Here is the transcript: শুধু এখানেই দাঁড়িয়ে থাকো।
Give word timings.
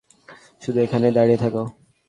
শুধু 0.61 0.77
এখানেই 0.79 1.13
দাঁড়িয়ে 1.13 1.41
থাকো। 1.43 1.63